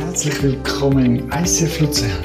[0.00, 2.24] Herzlich willkommen im ICF Luzern.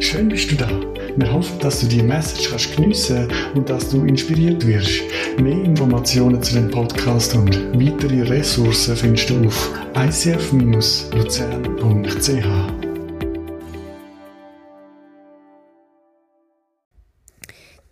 [0.00, 0.68] Schön bist du da.
[1.16, 5.00] Wir hoffen, dass du die Message kannst geniessen und dass du inspiriert wirst.
[5.40, 11.16] Mehr Informationen zu dem Podcast und weitere Ressourcen findest du auf icf-luzern.ch.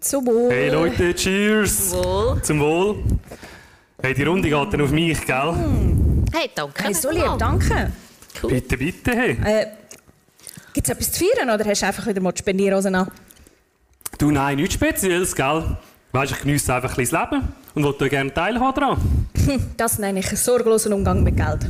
[0.00, 0.50] Zum Wohl.
[0.50, 1.92] Hey Leute, cheers!
[1.92, 2.42] Wohl.
[2.42, 2.96] Zum Wohl!
[4.02, 5.54] Hey, die Runde geht dann auf mich, gell?
[6.30, 6.84] Hey, danke.
[6.84, 7.90] Hey, so lieb, danke.
[8.42, 9.38] Bitte, bitte, hey!
[9.44, 9.66] Äh,
[10.72, 13.10] Gibt es etwas zu feiern oder hast du einfach wieder mal die Spendierhosen an?
[14.18, 15.76] Du, nein, nichts Spezielles, gell?
[16.12, 19.28] Weißt du, ich genieße einfach ein bisschen das Leben und wollte gerne teilhaben daran.
[19.76, 21.68] Das nenne ich einen sorglosen Umgang mit Geld.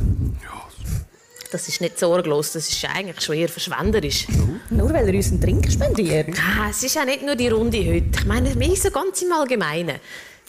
[1.51, 4.27] Das ist nicht sorglos, das ist eigentlich schon eher verschwenderisch.
[4.69, 6.29] Nur weil er uns einen Trink spendiert.
[6.37, 8.19] Ah, es ist ja nicht nur die Runde heute.
[8.19, 9.99] Ich meine, mehr so ganz im Allgemeinen.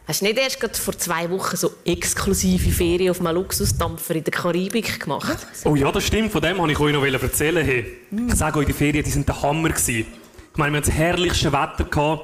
[0.06, 4.22] Hast du nicht erst gerade vor zwei Wochen so exklusive Ferien auf einem Luxusdampfer in
[4.22, 5.36] der Karibik gemacht?
[5.64, 7.64] Oh ja, das stimmt, von dem wollte ich euch noch erzählen.
[7.64, 7.98] Hey.
[8.28, 9.70] Ich sage euch, die Ferien die sind der Hammer.
[9.70, 10.06] Gewesen.
[10.52, 11.84] Ich meine, wir hatten das herrlichste Wetter.
[11.90, 12.22] Gehabt.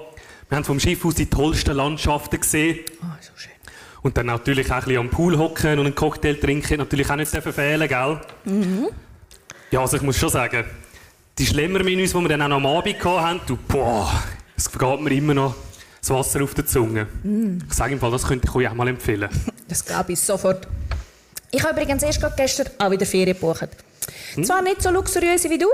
[0.49, 2.79] Wir haben vom Schiff aus die tollsten Landschaften gesehen.
[3.03, 3.51] Oh, so schön.
[4.03, 6.79] Und dann natürlich auch ein bisschen am Pool hocken und einen Cocktail trinken.
[6.79, 8.21] Natürlich auch nicht fehlen, gell?
[9.73, 10.65] Ja, also ich muss schon sagen,
[11.37, 14.23] die Schlemmermenüs, die wir dann auch noch am Abend hatten, du, boah,
[14.57, 15.55] es vergeht mir immer noch
[16.03, 17.07] das Wasser auf der Zunge.
[17.69, 19.29] Ich sage im Fall, das könnte ich euch auch mal empfehlen.
[19.69, 20.69] Das glaube ich sofort.
[21.51, 23.69] Ich habe übrigens erst gerade gestern auch wieder Ferien gebucht.
[24.43, 25.67] Zwar nicht so luxuriös wie du,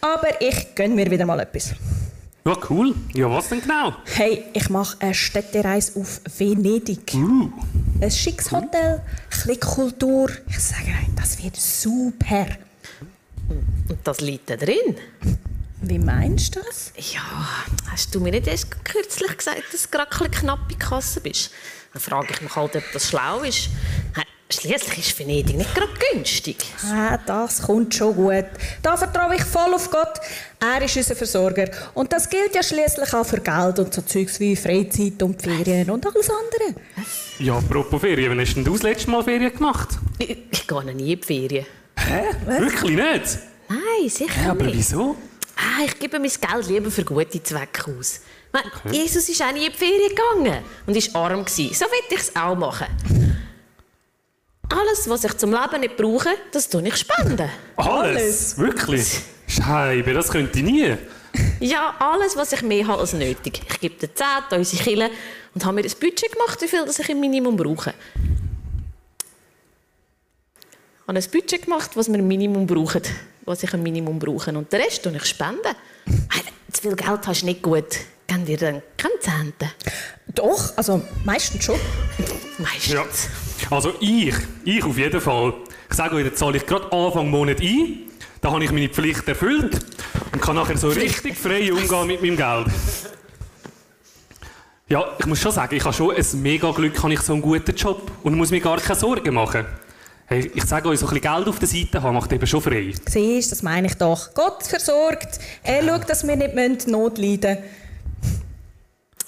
[0.00, 1.74] aber ich gönne mir wieder mal etwas.
[2.46, 2.94] Ja, cool.
[3.12, 3.96] Ja, was denn genau?
[4.04, 7.12] Hey, ich mache eine Städtereise auf Venedig.
[7.14, 7.50] Uh,
[8.00, 10.30] Ein schickes Hotel, ein bisschen Kultur.
[10.48, 12.46] Ich sage euch, das wird super.
[13.48, 14.94] Und das liegt da drin.
[15.82, 16.92] Wie meinst du das?
[16.96, 17.22] Ja,
[17.90, 21.20] hast du mir nicht erst kürzlich gesagt, dass du gerade ein knapp in der Kasse
[21.20, 21.50] bist?
[21.92, 23.70] Dann frage ich mich halt, ob das schlau ist.
[24.14, 26.56] Hey, Schliesslich ist Venedig nicht gerade günstig.
[26.84, 28.46] Ah, das kommt schon gut.
[28.82, 30.20] Da vertraue ich voll auf Gott.
[30.58, 31.70] Er ist unser Versorger.
[31.94, 35.88] Und das gilt ja schließlich auch für Geld und so Zeugs wie Freizeit und Ferien
[35.88, 36.80] und alles andere.
[37.38, 39.90] ja, apropos Ferien, wann hast denn du das letzte Mal Ferien gemacht?
[40.18, 41.66] Ich, ich gehe noch nie in die Ferien.
[41.96, 42.22] Hä?
[42.44, 43.38] Wirklich nicht?
[43.68, 44.78] Nein, sicher Hä, aber nicht.
[44.78, 45.16] wieso?
[45.60, 48.20] Ah, ich gebe mein Geld lieber für gute Zwecke aus.
[48.50, 51.44] Meine, Jesus ist auch nie in die Ferien gegangen und war arm.
[51.44, 51.74] Gewesen.
[51.74, 52.86] So will ich es auch machen.
[54.70, 57.50] Alles, was ich zum Leben nicht brauche, das tue ich spenden.
[57.76, 58.56] Alles?
[58.56, 59.20] Wirklich?
[59.46, 60.96] Scheibe, das könnte ich nie.
[61.60, 63.60] Ja, alles, was ich mehr habe als nötig.
[63.68, 65.10] Ich gebe den Zehnt an unsere Kirche
[65.54, 67.92] und habe mir ein Budget gemacht, wie viel das ich im Minimum brauche.
[71.02, 73.02] Ich habe ein Budget gemacht, was wir im Minimum brauchen.
[73.50, 74.56] Was ich im Minimum brauche.
[74.56, 75.74] Und den Rest tue ich spenden.
[76.70, 77.96] Zu viel Geld hast du nicht gut.
[78.28, 79.72] Geben dir dann keine Zehnte?
[80.28, 81.74] Doch, also meistens schon.
[82.58, 82.92] Meistens.
[82.92, 83.04] Ja.
[83.72, 85.54] Also ich, ich auf jeden Fall.
[85.90, 88.02] Ich sage euch, jetzt zahle ich gerade Anfang Monat ein.
[88.40, 89.84] Da habe ich meine Pflicht erfüllt
[90.32, 92.68] und kann nachher so richtig frei umgehen mit meinem Geld.
[94.88, 97.42] Ja, ich muss schon sagen, ich habe schon ein mega Glück, habe ich so einen
[97.42, 99.66] guten Job und muss mir gar keine Sorgen machen.
[100.32, 102.62] Hey, ich sage euch, so ein bisschen Geld auf der Seite haben macht eben schon
[102.62, 102.94] frei.
[103.08, 104.32] Siehst, das meine ich doch.
[104.32, 105.40] Gott versorgt.
[105.64, 107.58] Er schaut, dass wir nicht müssen Not leiden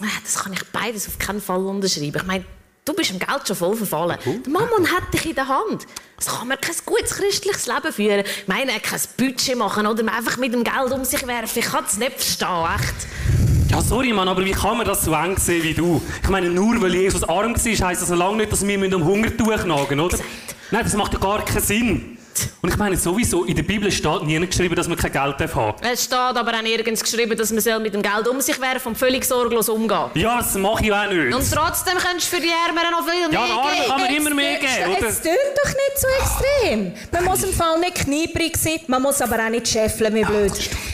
[0.00, 2.14] Ah, Das kann ich beides auf keinen Fall unterschreiben.
[2.14, 2.44] Ich meine,
[2.84, 4.16] du bist im Geld schon voll verfallen.
[4.24, 5.88] Der Mammon hat dich in der Hand.
[6.20, 8.20] So kann man kein gutes christliches Leben führen.
[8.24, 11.58] Ich meine, kein Budget machen oder einfach mit dem Geld um sich werfen.
[11.58, 13.72] Ich kann es nicht verstehen, echt.
[13.72, 16.00] Ja, sorry, Mann, aber wie kann man das so eng sehen wie du?
[16.22, 18.92] Ich meine, nur weil Jesus arm war, heisst das noch lange nicht, dass wir mit
[18.92, 20.10] dem Hungertuch nagen, oder?
[20.16, 20.51] Gesagt.
[20.72, 22.18] Nein, das macht ja gar keinen Sinn.
[22.62, 25.54] Und ich meine, sowieso, in der Bibel steht nie geschrieben, dass man kein Geld darf
[25.54, 28.58] haben Es steht aber auch nirgends geschrieben, dass man soll mit dem Geld um sich
[28.58, 31.34] werfen und völlig sorglos umgehen Ja, das mache ich auch nicht.
[31.34, 34.00] Und trotzdem kannst du für die Ärmeren noch viel mehr ja, den Armen kann geben.
[34.00, 35.08] man immer mehr geben, oder?
[35.08, 36.94] Es tönt doch nicht so extrem.
[37.12, 40.52] Man muss im Fall nicht knieprig sein, man muss aber auch nicht scheffeln wie blöd.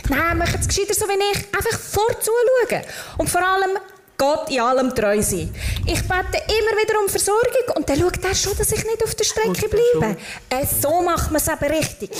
[0.08, 1.44] Nein, macht es gescheiter so wie ich.
[1.54, 2.82] Einfach vorzuschauen.
[3.18, 3.78] Und vor allem
[4.18, 5.48] Gott in allem treu sein.
[5.86, 9.14] Ich bete immer wieder um Versorgung und dann schaut er schon, dass ich nicht auf
[9.14, 10.16] der Strecke bleibe.
[10.50, 12.10] Äh, so macht man es aber richtig.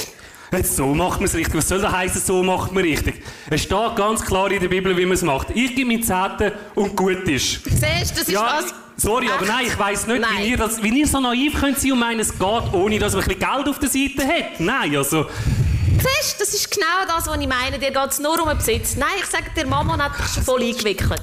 [0.52, 1.56] Jetzt so macht man es richtig.
[1.56, 3.22] Was soll das heißen, so macht man richtig?
[3.50, 5.48] Es steht ganz klar in der Bibel, wie man es macht.
[5.50, 7.64] Ich gebe mir Zehnten und gut ist.
[7.64, 8.72] Siehst du, das ist Ja, was...
[8.96, 9.52] sorry, aber Echt?
[9.52, 10.30] nein, ich weiss nicht, Nein.
[10.38, 13.12] wie ihr, das, wie ihr so naiv könnt sein und meinen, es geht, ohne dass
[13.14, 14.60] man ein bisschen Geld auf der Seite hat.
[14.60, 15.26] Nein, also...
[15.98, 17.76] Siehst du, das ist genau das, was ich meine.
[17.76, 18.94] Dir geht es nur um den Besitz.
[18.94, 21.20] Nein, ich sage dir, Mama hat dich schon voll eingewickelt.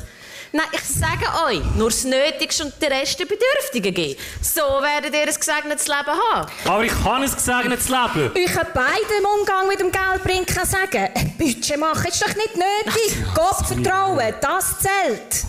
[0.56, 4.18] Nein, ich sage euch, nur das Nötigste und den Rest den Bedürftigen geben.
[4.42, 6.50] So werdet ihr ein gesegnetes Leben haben.
[6.64, 8.32] Aber ich kann ein gesegnetes Leben.
[8.34, 12.34] Euch beide im Umgang mit dem Geld bringen kann sagen, ein Budget machen ist doch
[12.34, 13.18] nicht nötig.
[13.36, 15.46] Gott vertrauen, das zählt.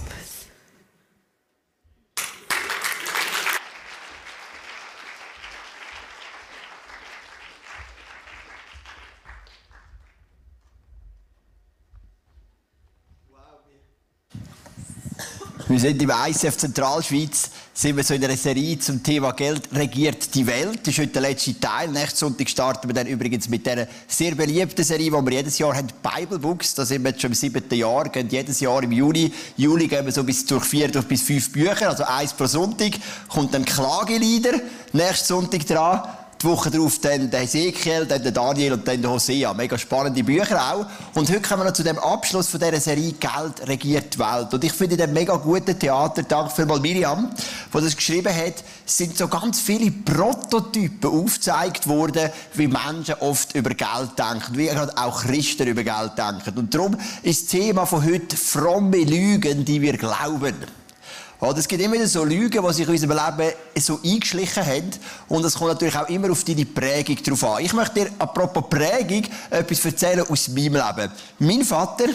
[15.68, 20.32] Wir sind im ICF Zentralschweiz, sind wir so in einer Serie zum Thema Geld regiert
[20.36, 20.78] die Welt.
[20.84, 21.88] Das ist heute der letzte Teil.
[21.88, 25.74] Nächsten Sonntag starten wir dann übrigens mit dieser sehr beliebten Serie, die wir jedes Jahr
[25.74, 26.76] haben, Bible Books.
[26.76, 29.32] Da sind wir jetzt schon im siebten Jahr, gehen jedes Jahr im Juli.
[29.56, 32.92] Juli gehen wir so bis durch vier, durch bis fünf Bücher, also eins pro Sonntag.
[33.26, 34.60] Kommt dann Klagelieder,
[34.92, 36.02] nächsten Sonntag dran
[36.42, 39.54] die Woche darauf dann der Ezekiel, dann der Daniel und dann der Hosea.
[39.54, 40.86] Mega spannende Bücher auch.
[41.14, 44.52] Und heute kommen wir noch zu dem Abschluss von dieser Serie Geld regiert die Welt.
[44.52, 47.30] Und ich finde den mega guten Theater, danke mal Miriam,
[47.72, 53.70] die das geschrieben hat, sind so ganz viele Prototypen aufgezeigt worden, wie Menschen oft über
[53.70, 56.58] Geld denken, wie gerade auch Christen über Geld denken.
[56.58, 60.54] Und darum ist das Thema von heute fromme Lügen, die wir glauben.
[61.40, 64.90] Oder es gibt immer wieder so Lügen, die sich in unserem Leben so eingeschlichen haben.
[65.28, 67.64] Und es kommt natürlich auch immer auf deine Prägung drauf an.
[67.64, 71.12] Ich möchte dir, apropos Prägung, etwas erzählen aus meinem Leben.
[71.38, 72.06] Mein Vater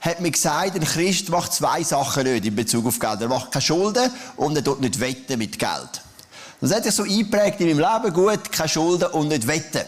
[0.00, 3.22] hat mir gesagt, ein Christ macht zwei Sachen nicht in Bezug auf Geld.
[3.22, 6.02] Er macht keine Schulden und er tut nicht wetten mit Geld.
[6.60, 8.14] Das hat sich so eingeprägt in meinem Leben.
[8.14, 9.86] Gut, keine Schulden und nicht wetten.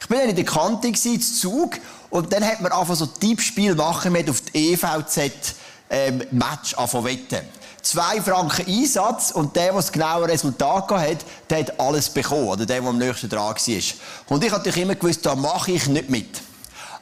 [0.00, 1.78] Ich bin dann in der Kante, zu Zug,
[2.10, 5.54] und dann hat man einfach so Tippspiel machen mit auf die EVZ,
[5.90, 11.18] ähm, Match anfangen wetten zwei Franken Einsatz und der, der das genaue Resultat hat,
[11.48, 12.48] der hat alles bekommen.
[12.48, 13.54] Oder der, der am nächsten dran war.
[13.54, 16.40] Und ich habe natürlich immer gewusst, da mache ich nicht mit.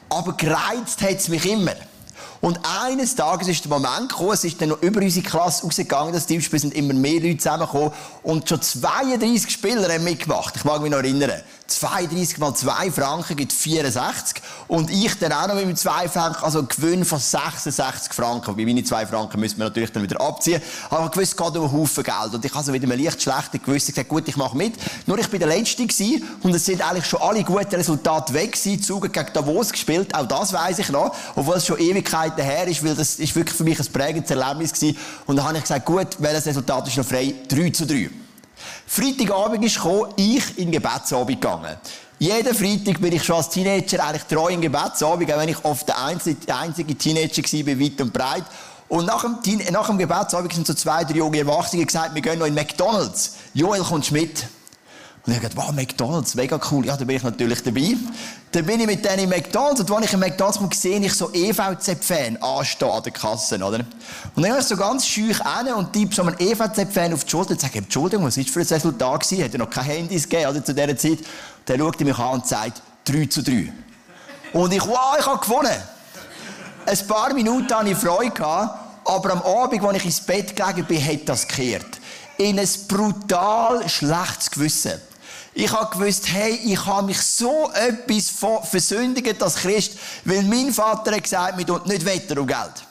[0.09, 1.75] Aber gereizt hat es mich immer.
[2.41, 6.13] Und eines Tages ist der Moment gekommen, es ist dann noch über unsere Klasse rausgegangen,
[6.13, 7.91] das Teamspiel sind immer mehr Leute zusammengekommen
[8.23, 10.55] und schon 32 Spieler haben mitgemacht.
[10.55, 11.41] Ich mag mich noch erinnern.
[11.71, 14.41] 32 mal 2 Franken gibt 64.
[14.67, 18.55] Und ich dann auch noch mit 2 Franken, also einen Gewinn von 66 Franken.
[18.55, 20.61] Bei meinen 2 Franken müssen wir natürlich dann wieder abziehen.
[20.89, 22.33] Aber ich wusste, es geht um einen Haufen Geld.
[22.33, 24.73] Und ich habe so wieder ein leicht schlechter Gewissen gesagt, gut, ich mache mit.
[25.05, 28.53] Nur ich bin der Letzte gewesen, und es sind eigentlich schon alle guten Resultate weg
[28.53, 28.81] gewesen.
[28.81, 31.15] Zug gegen Davos gespielt, auch das weiß ich noch.
[31.35, 34.73] Obwohl es schon Ewigkeiten her ist, weil das ist wirklich für mich ein prägendes Erlebnis
[34.73, 34.97] gewesen.
[35.25, 37.33] Und dann habe ich gesagt, gut, welches Resultat ist noch frei?
[37.47, 38.09] 3 zu 3.
[38.91, 41.77] Freitagabend ist gekommen, ich in Gebetsabend gegangen.
[42.17, 45.87] Jeden Freitag bin ich schon als Teenager eigentlich treu in Gebetsabend, auch wenn ich oft
[45.87, 48.43] der einzige, Teenager war, weit und breit.
[48.87, 52.39] Und nach dem, nach dem Gebetsabend sind so zwei, drei junge Erwachsene gesagt, wir gehen
[52.39, 53.35] noch in McDonalds.
[53.53, 54.47] Joel, kommst mit?
[55.29, 56.87] Und ich dachte, wow, McDonalds, mega cool.
[56.87, 57.95] Ja, da bin ich natürlich dabei.
[58.51, 61.13] Dann bin ich mit denen in McDonalds und als ich in McDonalds komme, sehe ich
[61.13, 63.77] so EVZ-Fan anstehen an der Kasse, oder?
[64.35, 67.29] Und dann habe ich so ganz schüch hin und tippe so einen EVZ-Fan auf die
[67.29, 69.43] Schulter und sage, Entschuldigung, was ist für ein Resultat gewesen?
[69.43, 71.19] Hat ja noch keine Handys gegeben, oder, zu dieser Zeit.
[71.19, 71.25] Und
[71.67, 73.71] dann schaut er mich an und sagt, 3 zu 3.
[74.53, 75.77] Und ich, wow, ich habe gewonnen.
[76.87, 80.85] Ein paar Minuten hatte ich Freude, gehabt, aber am Abend, als ich ins Bett gelegen
[80.85, 81.99] bin, hat das gekehrt.
[82.39, 85.08] In ein brutal schlechtes Gewissen.
[85.53, 88.31] Ich habe gewusst, hey, ich habe mich so etwas
[88.69, 89.93] versündigt als Christ,
[90.23, 92.85] weil mein Vater hat gesagt, wir tun nicht wetter um Geld.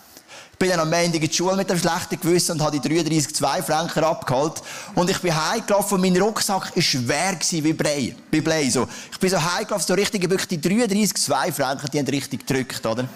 [0.52, 2.88] Ich bin dann am Ende in die Schule mit einem schlechten Gewissen und habe die
[2.88, 4.60] 33 2 Franken abgeholt.
[4.96, 8.16] Und ich bin heimgelaufen und mein Rucksack war schwer wie Blei.
[8.28, 8.88] Wie Blei so.
[9.12, 12.84] Ich bin so heimgelaufen, so richtig, wirklich die 33 2 Franken, die haben richtig gedrückt,
[12.84, 13.08] oder?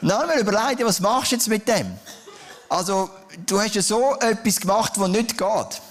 [0.00, 1.86] dann haben wir überlegt, was machst du jetzt mit dem?
[2.68, 3.10] Also,
[3.46, 5.82] du hast ja so etwas gemacht, was nicht geht.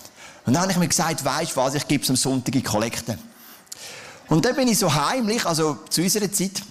[0.46, 3.18] Und dann habe ich mir gesagt, weisst was, ich gebe es am Sonntag in Kollekte.
[4.28, 6.64] Und dann bin ich so heimlich, also zu unserer Zeit,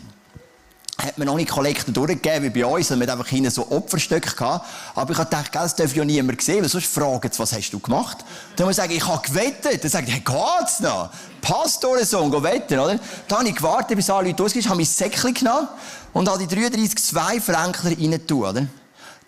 [1.01, 4.35] hat man noch nicht Kollekte durchgegeben wie bei uns, man hat einfach hinten so Opferstöcke
[4.35, 4.67] gehabt.
[4.95, 7.71] Aber ich habe gedacht, das darf ja niemand sehen, weil sonst fragen sie, was hast
[7.71, 8.19] du gemacht?
[8.57, 9.83] Dann muss ich sagen, ich habe gewettet.
[9.83, 11.11] Dann sagt hey, geht's noch?
[11.41, 12.99] Pastorensohn, go wetten, oder?
[13.29, 15.69] Dann habe ich gewartet, bis alle Leute ausgehen, habe mein Säckchen genommen
[16.13, 18.67] und habe die 33 2 Franken rein oder?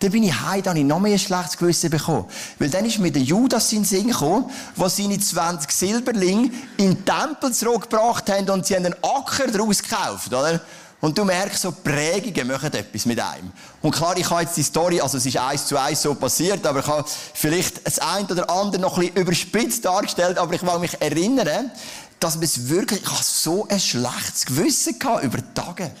[0.03, 2.25] Dann bin ich heim, dann habe ich noch mehr ein schlechtes Gewissen bekommen.
[2.59, 6.95] Weil dann ist mir der Judas in den Sinn gekommen, der seine 20 Silberlinge in
[6.95, 10.59] den Tempel zurückgebracht haben und sie haben einen Acker daraus gekauft, oder?
[10.99, 13.53] Und du merkst, so Prägungen machen etwas mit einem.
[13.81, 16.65] Und klar, ich habe jetzt die Story, also es ist eins zu eins so passiert,
[16.67, 20.63] aber ich habe vielleicht das eine oder andere noch ein bisschen überspitzt dargestellt, aber ich
[20.63, 21.71] will mich erinnern,
[22.19, 25.91] dass man es wirklich, ich so ein schlechtes Gewissen gehabt über Tage.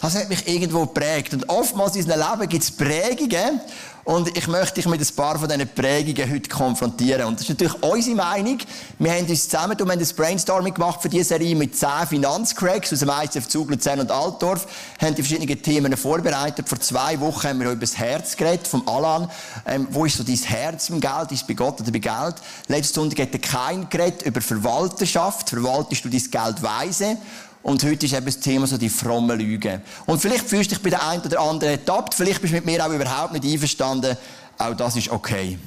[0.00, 1.34] Das hat mich irgendwo geprägt.
[1.34, 3.60] Und oftmals in unserem Leben gibt es Prägungen.
[4.04, 7.26] Und ich möchte dich mit ein paar von diesen Prägungen heute konfrontieren.
[7.26, 8.58] Und das ist natürlich unsere Meinung.
[8.98, 12.92] Wir haben uns zusammen, wir haben ein Brainstorming gemacht für diese Serie mit zehn Finanzcracks
[12.92, 14.66] aus dem ICF Zug, Luzern und Altdorf.
[15.00, 16.68] Haben die verschiedenen Themen vorbereitet.
[16.68, 19.30] Vor zwei Wochen haben wir über das Herz geredet, vom Alan.
[19.66, 21.30] Ähm, wo ist so dein Herz im Geld?
[21.30, 22.36] Ist es bei Gott oder bei Geld?
[22.68, 25.50] Letzten Sonntag hat der Kein geredet über Verwalterschaft.
[25.50, 27.18] Verwaltest du dein Geld weise?
[27.62, 29.82] Und heute ist eben das Thema so die fromme Lüge.
[30.06, 32.66] Und vielleicht fühlst du dich bei der einen oder anderen ertappt, vielleicht bist du mit
[32.66, 34.16] mir auch überhaupt nicht einverstanden.
[34.58, 35.58] Auch das ist okay.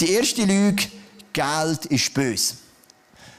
[0.00, 0.84] Die erste Lüge,
[1.32, 2.54] Geld ist böse.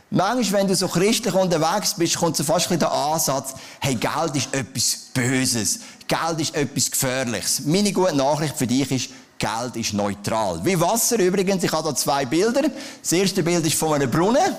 [0.09, 4.35] Manchmal, wenn du so christlich unterwegs bist, kommt so fast ein der Ansatz, hey, Geld
[4.35, 5.79] ist etwas Böses.
[6.07, 7.61] Geld ist etwas Gefährliches.
[7.65, 10.63] Meine gute Nachricht für dich ist, Geld ist neutral.
[10.63, 11.63] Wie Wasser übrigens.
[11.63, 12.63] Ich habe da zwei Bilder.
[13.01, 14.55] Das erste Bild ist von einem Brunnen.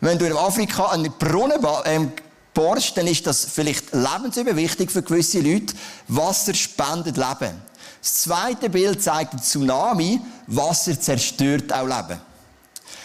[0.00, 2.12] Wenn du in Afrika einen Brunnen ähm,
[2.54, 5.74] bohrst, dann ist das vielleicht lebensüberwichtig für gewisse Leute.
[6.08, 7.54] Wasser spendet Leben.
[8.00, 10.20] Das zweite Bild zeigt einen Tsunami.
[10.46, 12.20] Wasser zerstört auch Leben.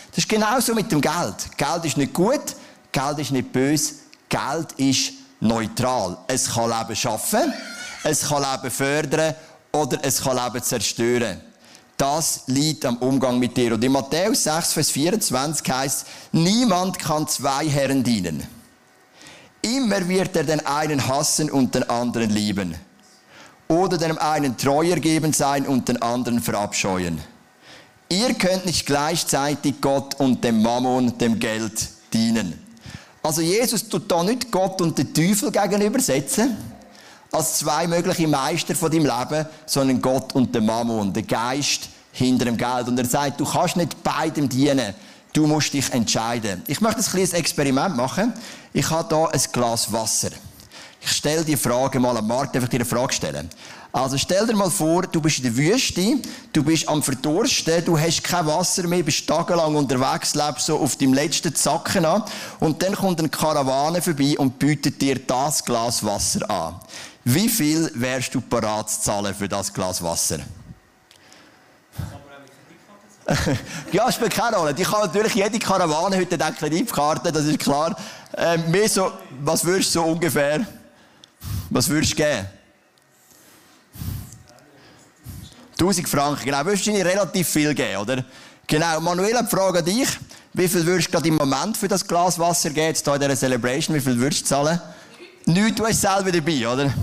[0.10, 1.58] Das ist genauso mit dem Geld.
[1.58, 2.56] Geld ist nicht gut,
[2.92, 3.96] Geld ist nicht böse,
[4.30, 5.12] Geld ist
[5.42, 6.18] neutral.
[6.28, 7.54] Es kann Leben schaffen,
[8.04, 9.36] es kann Leben fördern
[9.74, 11.42] oder es kann Leben zerstören.
[11.98, 13.74] Das liegt am Umgang mit dir.
[13.74, 18.48] Und in Matthäus 6, Vers 24 heißt, niemand kann zwei Herren dienen.
[19.66, 22.76] Immer wird er den einen hassen und den anderen lieben.
[23.68, 27.20] Oder dem einen treuer geben sein und den anderen verabscheuen.
[28.10, 32.54] Ihr könnt nicht gleichzeitig Gott und dem Mammon, dem Geld, dienen.
[33.24, 36.56] Also Jesus tut da nicht Gott und den Teufel gegenübersetzen,
[37.32, 42.46] als zwei mögliche Meister von deinem Leben, sondern Gott und den Mammon, der Geist hinter
[42.46, 42.88] dem Geld.
[42.88, 44.94] Und er sagt, du kannst nicht beidem dienen.
[45.36, 46.64] Du musst dich entscheiden.
[46.66, 48.32] Ich möchte ein kleines Experiment machen.
[48.72, 50.30] Ich habe hier ein Glas Wasser.
[51.02, 53.50] Ich stelle die Frage mal am Markt, einfach dir eine Frage stellen.
[53.92, 56.20] Also stell dir mal vor, du bist in der Wüste,
[56.54, 60.96] du bist am Verdursten, du hast kein Wasser mehr, bist tagelang unterwegs, lebst so auf
[60.96, 62.24] deinem letzten Zacken an
[62.62, 66.76] und dann kommt eine Karawane vorbei und bietet dir das Glas Wasser an.
[67.26, 70.40] Wie viel wärst du parat zu zahlen für das Glas Wasser?
[73.92, 74.76] ja, spielt keine Rolle.
[74.78, 77.96] Ich habe natürlich jede Karawane heute eine Kreditkarte, das ist klar.
[78.38, 79.14] Ähm, mehr so,
[79.44, 80.66] was würdest du so ungefähr?
[81.70, 82.46] Was würdest du geben?
[85.80, 86.66] 1000 Franken, genau.
[86.66, 88.26] Würdest du ihnen relativ viel geben, oder?
[88.68, 89.00] Genau.
[89.00, 90.10] Manuela, die Frage an dich.
[90.52, 93.22] Wie viel würdest du gerade im Moment für das Glas Wasser geben, jetzt hier in
[93.22, 93.96] dieser Celebration?
[93.96, 94.82] Wie viel würdest du zahlen?
[95.46, 96.94] Nichts, du hast selber dabei, oder?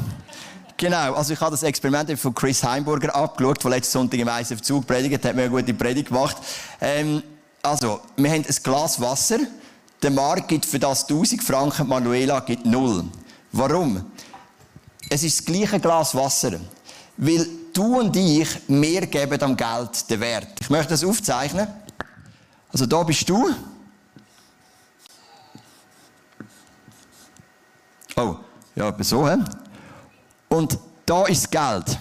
[0.83, 4.61] Genau, also ich habe das Experiment von Chris Heimburger abgeschaut, der letzten Sonntag im ISF
[4.63, 6.37] Zug predigt, hat mir eine gute Predigt gemacht.
[6.81, 7.23] Ähm,
[7.63, 9.39] also, wir haben ein Glas Wasser,
[10.03, 13.05] der Markt gibt für das 1000 Franken, Manuela gibt null.
[13.53, 14.11] Warum?
[15.09, 16.59] Es ist das gleiche Glas Wasser.
[17.17, 20.49] Weil du und ich, wir geben am Geld den Wert.
[20.63, 21.69] Ich möchte das aufzeichnen.
[22.73, 23.55] Also da bist du.
[28.17, 28.35] Oh,
[28.75, 29.31] ja, so.
[29.31, 29.37] He?
[30.53, 31.99] Und da ist Geld.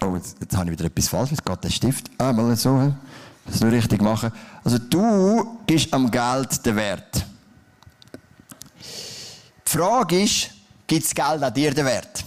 [0.00, 1.32] Oh, jetzt, jetzt habe ich wieder etwas falsch.
[1.32, 2.10] Jetzt geht der Stift.
[2.16, 2.80] Ah, mal so.
[2.80, 2.92] He?
[3.46, 4.30] Das nur richtig machen.
[4.62, 7.26] Also du gibst am Geld den Wert.
[9.66, 10.50] Die Frage ist,
[10.86, 12.24] gibt das Geld an dir den Wert?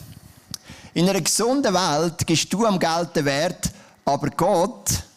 [0.93, 3.71] In einer gesunden Welt gibst du am Geld den Wert,
[4.03, 5.07] aber Gott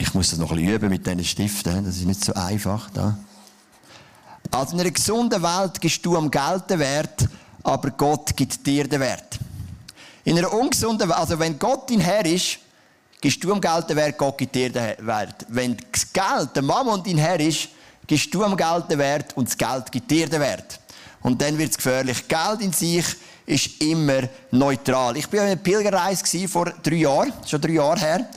[0.00, 2.90] Ich muss das noch ein üben mit diesen Stiften, das ist nicht so einfach.
[2.90, 3.16] Da.
[4.50, 7.28] Also in einer gesunden Welt gibst du am Geld den Wert,
[7.62, 9.38] aber Gott gibt dir den Wert.
[10.24, 12.58] In einer ungesunden Welt, also wenn Gott dein Herr ist,
[13.20, 15.46] gibst du am Geld den Wert, Gott gibt dir den Wert.
[15.50, 17.68] Wenn das Geld der Mammon dein Herr ist,
[18.04, 20.80] gibst du am Geld den Wert und das Geld gibt dir den Wert.
[21.22, 22.26] Und dann wird es gefährlich.
[22.26, 23.06] Geld in sich
[23.46, 25.16] ist immer neutral.
[25.16, 28.28] Ich war auf einer Pilgerreise vor drei Jahren, schon drei Jahre her.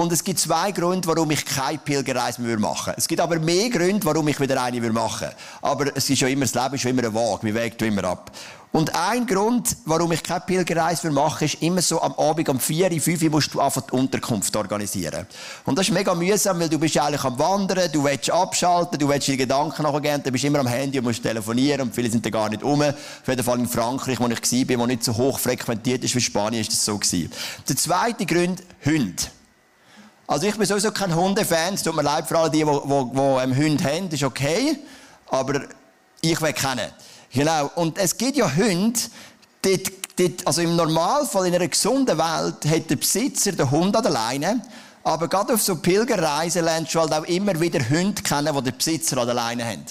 [0.00, 2.96] Und es gibt zwei Gründe, warum ich keine Pilgerreise mehr machen würde.
[2.96, 5.36] Es gibt aber mehr Gründe, warum ich wieder eine machen würde.
[5.60, 7.42] Aber es ist ja immer, das Leben ist immer ein Waage.
[7.42, 8.30] Wir wägen immer ab.
[8.72, 12.98] Und ein Grund, warum ich keine Pilgerreise mache, ist immer so am Abend um 4,
[12.98, 15.26] 5 Uhr musst du einfach die Unterkunft organisieren.
[15.66, 19.06] Und das ist mega mühsam, weil du bist eigentlich am Wandern, du willst abschalten, du
[19.06, 22.24] willst die Gedanken nachgehen, du bist immer am Handy und musst telefonieren und viele sind
[22.24, 22.80] da gar nicht um.
[22.80, 22.94] Auf
[23.26, 26.62] jeden Fall in Frankreich, wo ich war, wo nicht so hoch frequentiert ist wie Spanien,
[26.62, 27.30] ist das so gewesen.
[27.68, 29.24] Der zweite Grund, Hunde.
[30.30, 32.70] Also ich bin sowieso kein Hundefan, es tut mir leid für alle die, die, die,
[32.70, 34.78] die Hunde haben, das ist okay,
[35.28, 35.62] aber
[36.20, 36.88] ich will kennen.
[37.32, 37.68] Genau.
[37.74, 39.00] Und es gibt ja Hunde,
[39.60, 44.04] dort, dort, also im Normalfall in einer gesunden Welt hat der Besitzer den Hund an
[44.04, 44.62] der Leine.
[45.02, 48.76] Aber gerade auf so Pilgerreisen lernst du halt auch immer wieder Hunde kennen, die den
[48.76, 49.84] Besitzer an der Leine haben.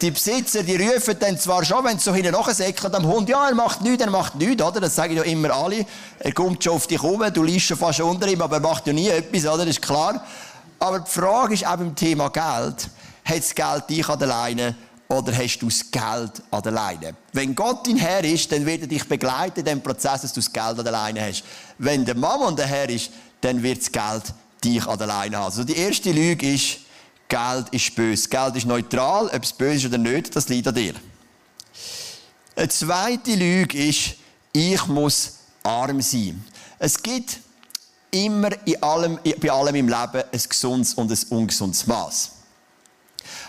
[0.00, 3.48] Die Besitzer, die rufen dann zwar schon, wenn sie so hinten nachsäckeln am Hund, ja,
[3.48, 4.80] er macht nichts, er macht nichts, oder?
[4.80, 5.84] Das sagen ja immer alle.
[6.20, 8.86] Er kommt schon auf dich rum, du liest schon fast unter ihm, aber er macht
[8.86, 9.64] ja nie etwas, oder?
[9.64, 10.24] Das ist klar.
[10.78, 12.88] Aber die Frage ist auch beim Thema Geld.
[13.24, 14.76] Hat das Geld dich an der Leine
[15.08, 17.16] oder hast du das Geld an der Leine?
[17.32, 20.40] Wenn Gott dein Herr ist, dann wird er dich begleiten in dem Prozess, dass du
[20.40, 21.42] das Geld an der Leine hast.
[21.78, 25.46] Wenn der Mammon der Herr ist, dann wird das Geld dich an der Leine haben.
[25.46, 26.78] Also die erste Lüge ist,
[27.28, 28.28] Geld ist böse.
[28.28, 30.94] Geld ist neutral, ob es böse ist oder nicht, das liegt an dir.
[32.56, 34.14] Eine zweite Lüge ist,
[34.52, 36.42] ich muss arm sein.
[36.78, 37.38] Es gibt
[38.10, 42.32] immer in allem, bei allem im Leben ein gesundes und ein ungesundes Maß.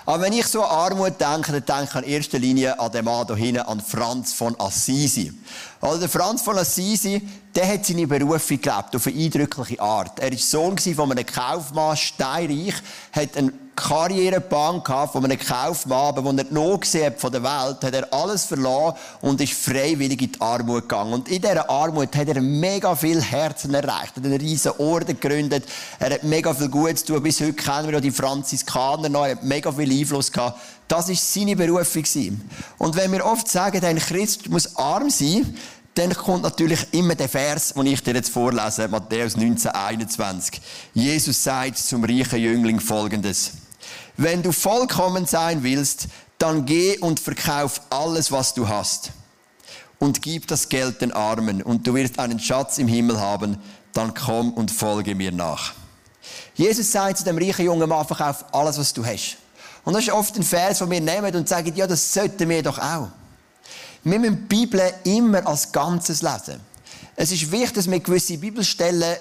[0.05, 3.05] Aber wenn ich so an Armut denke, dann denke ich in erster Linie an den
[3.05, 5.31] Mann hier hinten, an Franz von Assisi.
[5.79, 7.21] Also der Franz von Assisi,
[7.53, 10.19] der hat seine Berufung gelebt, auf eine eindrückliche Art.
[10.19, 12.73] Er war Sohn von einem Kaufmann, steinreich,
[13.11, 17.93] hat einen Karrierebahn von einem Kaufmann, aber als er Not gesehen von der Welt, hat
[17.93, 21.13] er alles verloren und ist freiwillig in die Armut gegangen.
[21.13, 25.19] Und in dieser Armut hat er mega viel Herzen erreicht, er hat einen riesen Orden
[25.19, 25.63] gegründet,
[25.97, 27.23] er hat mega viel Gutes tun.
[27.23, 30.59] Bis heute kennen wir ja die Franziskaner noch, er hat mega viel Einfluss gehabt.
[30.87, 32.03] Das war seine Berufung.
[32.77, 35.55] Und wenn wir oft sagen, ein Christ muss arm sein,
[35.95, 40.61] dann kommt natürlich immer der Vers, den ich dir jetzt vorlese, Matthäus 19, 21.
[40.93, 43.51] Jesus sagt zum reichen Jüngling folgendes.
[44.21, 46.09] Wenn du vollkommen sein willst,
[46.39, 49.11] dann geh und verkauf alles, was du hast.
[49.97, 53.57] Und gib das Geld den Armen und du wirst einen Schatz im Himmel haben,
[53.93, 55.73] dann komm und folge mir nach.
[56.53, 59.37] Jesus sagt zu dem reichen jungen Mann, verkauf alles, was du hast.
[59.85, 62.61] Und das ist oft ein Vers, den wir nehmen und sagen, ja, das sollten wir
[62.61, 63.07] doch auch.
[64.03, 66.59] Wir müssen die Bibel immer als Ganzes lesen.
[67.15, 69.15] Es ist wichtig, dass wir gewisse Bibelstellen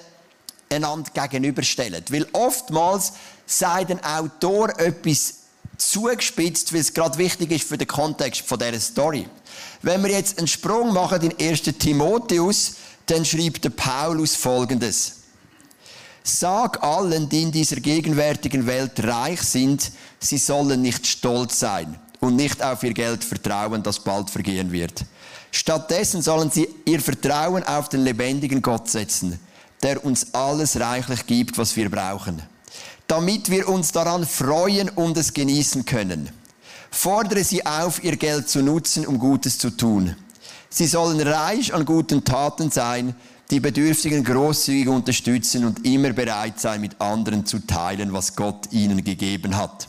[0.71, 2.03] einander gegenüberstellen.
[2.09, 3.13] Weil oftmals
[3.45, 5.35] sagt ein Autor etwas
[5.77, 9.27] zugespitzt, weil es gerade wichtig ist für den Kontext von dieser Story.
[9.81, 11.61] Wenn wir jetzt einen Sprung machen in 1.
[11.79, 15.13] Timotheus, dann schreibt der Paulus Folgendes.
[16.23, 22.35] Sag allen, die in dieser gegenwärtigen Welt reich sind, sie sollen nicht stolz sein und
[22.35, 25.05] nicht auf ihr Geld vertrauen, das bald vergehen wird.
[25.51, 29.39] Stattdessen sollen sie ihr Vertrauen auf den lebendigen Gott setzen,
[29.83, 32.41] der uns alles reichlich gibt, was wir brauchen,
[33.07, 36.29] damit wir uns daran freuen und es genießen können.
[36.91, 40.15] Fordere sie auf, ihr Geld zu nutzen, um Gutes zu tun.
[40.69, 43.15] Sie sollen reich an guten Taten sein,
[43.49, 49.03] die Bedürftigen großzügig unterstützen und immer bereit sein, mit anderen zu teilen, was Gott ihnen
[49.03, 49.87] gegeben hat.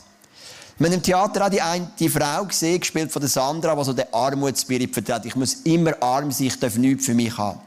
[0.81, 3.83] Wir haben im Theater auch die, eine, die Frau gesehen, gespielt von der Sandra, die
[3.83, 5.25] so den Armutsspirit vertritt.
[5.25, 7.59] Ich muss immer arm sein, ich darf nichts für mich haben.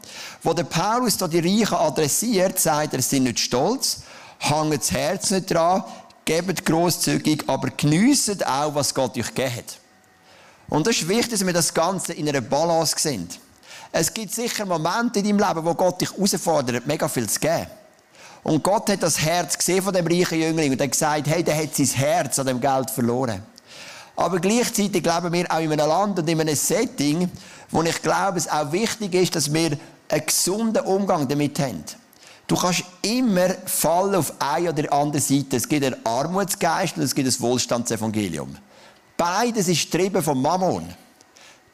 [0.42, 4.00] Wo der Paulus da die Reichen adressiert, sagt er, sie sind nicht stolz,
[4.40, 5.84] hängen das Herz nicht dran,
[6.24, 9.78] geben grosszügig, aber geniessen auch, was Gott euch gegeben hat.
[10.68, 13.38] Und es ist wichtig, dass wir das Ganze in einer Balance sind.
[13.92, 17.68] Es gibt sicher Momente in deinem Leben, wo Gott dich herausfordert, mega viel zu geben.
[18.44, 21.56] Und Gott hat das Herz gesehen von dem reichen Jüngling und hat gesagt, hey, der
[21.56, 23.42] hat sein Herz an dem Geld verloren.
[24.16, 27.30] Aber gleichzeitig leben wir auch in einem Land und in einem Setting,
[27.70, 29.76] wo ich glaube, es auch wichtig ist, dass wir
[30.08, 31.82] einen gesunden Umgang damit haben.
[32.46, 35.56] Du kannst immer fallen auf eine oder andere Seite.
[35.56, 38.56] Es gibt einen Armutsgeist und es gibt ein Wohlstandsevangelium.
[39.16, 40.86] Beides ist getrieben vom Mammon.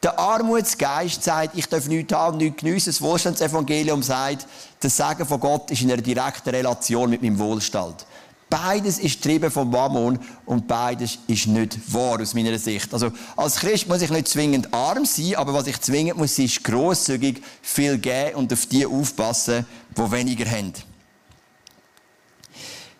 [0.03, 2.89] Der Armutsgeist sagt, ich darf nichts haben, nichts geniessen.
[2.89, 4.47] Das Wohlstandsevangelium sagt,
[4.79, 8.05] das Sagen von Gott ist in einer direkten Relation mit meinem Wohlstand.
[8.49, 12.93] Beides ist getrieben vom Mammon und beides ist nicht wahr aus meiner Sicht.
[12.93, 16.63] Also als Christ muss ich nicht zwingend arm sein, aber was ich zwingend muss, ist
[16.63, 20.73] grosszügig viel geben und auf die aufpassen, die weniger haben.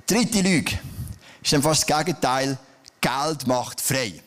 [0.08, 0.80] Dritte Lüge
[1.44, 2.58] ist dann fast das Gegenteil.
[3.02, 4.22] Geld macht frei.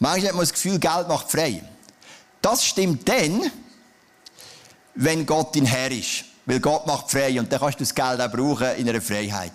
[0.00, 1.62] Manchmal hat man das Gefühl, Geld macht frei.
[2.40, 3.50] Das stimmt dann,
[4.94, 6.24] wenn Gott dein Herr ist.
[6.46, 9.52] Weil Gott macht frei und dann kannst du das Geld auch brauchen in einer Freiheit.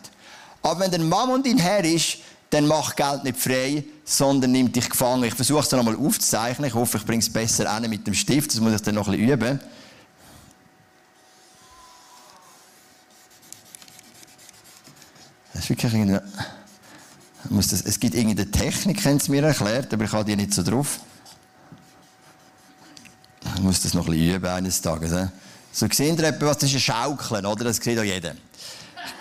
[0.61, 2.19] Aber wenn der Mammon dein Herr ist,
[2.51, 5.23] dann macht Geld nicht frei, sondern nimmt dich gefangen.
[5.23, 6.69] Ich versuche es noch einmal aufzuzeichnen.
[6.69, 8.51] Ich hoffe, ich bringe es besser an mit dem Stift.
[8.51, 9.59] Das muss ich dann noch ein bisschen üben.
[15.53, 16.21] Das ist wirklich muss
[17.49, 20.63] das, es gibt irgendeine Technik, haben sie mir erklärt, aber ich habe die nicht so
[20.63, 20.99] drauf.
[23.55, 25.11] Ich muss das noch ein bisschen üben eines Tages.
[25.11, 25.27] He?
[25.71, 27.65] So sehen ihr etwa, was das ist ein Schaukeln, oder?
[27.65, 28.33] Das sieht auch jeder.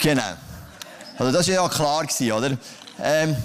[0.01, 0.23] Genau.
[1.19, 2.07] Also das war ja klar,
[2.37, 2.57] oder?
[3.01, 3.37] Ähm,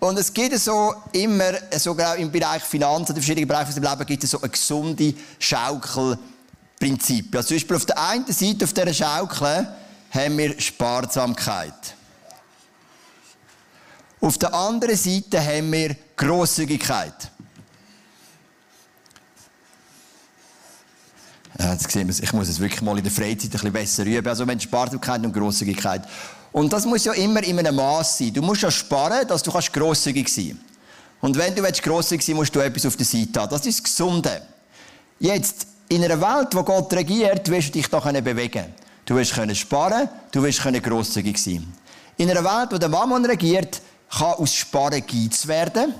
[0.00, 4.24] und es gibt so immer, sogar im Bereich Finanzen, in verschiedenen Bereichen des Lebens, gibt
[4.24, 7.34] es so ein gesunde Schaukelprinzip.
[7.34, 9.68] Also zum Beispiel auf der einen Seite, auf dieser Schaukel,
[10.10, 11.94] haben wir Sparsamkeit.
[14.24, 17.30] Auf der anderen Seite haben wir Grosszügigkeit.
[21.58, 24.06] Ja, jetzt sehen wir, ich muss es wirklich mal in der Freizeit ein bisschen besser
[24.06, 24.26] üben.
[24.26, 26.08] Also, wenn Sparsamkeit und Grosszügigkeit.
[26.52, 28.32] Und das muss ja immer in einem Maß sein.
[28.32, 30.62] Du musst ja sparen, dass du grosszügig sein kannst.
[31.20, 33.50] Und wenn du grosszügig sein musst du etwas auf der Seite haben.
[33.50, 34.40] Das ist das Gesunde.
[35.20, 38.72] Jetzt, in einer Welt, wo Gott regiert, wirst du dich da bewegen
[39.04, 41.70] Du wirst sparen, du wirst grosszügig sein.
[42.16, 45.94] In einer Welt, wo der Mammon regiert, kann aus Sparen Geiz werden,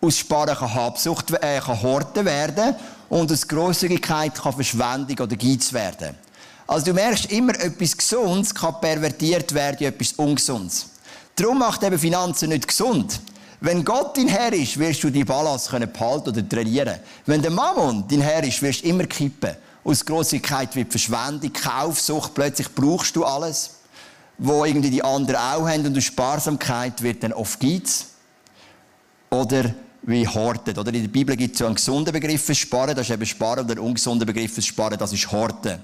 [0.00, 2.74] aus Sparen kann Habsucht, äh, kann Horten werden
[3.08, 6.16] und aus Grosszügigkeit kann Verschwendung oder Geiz werden.
[6.66, 10.86] Also du merkst immer, etwas Gesundes kann pervertiert werden in etwas Ungesundes.
[11.36, 13.20] Darum macht eben Finanzen nicht gesund.
[13.60, 16.98] Wenn Gott dein Herr ist, wirst du die Balance können behalten oder trainieren.
[17.26, 19.54] Wenn der Mammon dein Herr ist, wirst du immer kippen.
[19.84, 23.81] Aus Grossigkeit wird Verschwendung, Kaufsucht, plötzlich brauchst du alles,
[24.42, 28.06] wo irgendwie die anderen auch haben und aus Sparsamkeit wird dann oft Geiz.
[29.30, 30.76] Oder wie Horten.
[30.76, 33.24] Oder in der Bibel gibt es ja einen gesunden Begriff für Sparen, das ist eben
[33.24, 35.80] Sparen, und einen ungesunden Begriff für Sparen, das ist Horten.